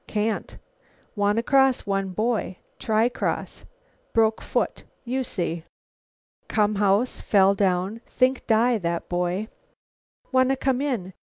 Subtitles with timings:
[0.07, 0.57] Can't.
[1.15, 2.57] Wanna cross, one boy.
[2.79, 3.63] Try cross.
[4.13, 4.83] Broke foot.
[5.05, 5.63] You see.
[6.47, 7.21] Come house.
[7.21, 8.01] Fell down.
[8.07, 9.47] Think die, that boy.
[10.31, 11.13] Wanna come in.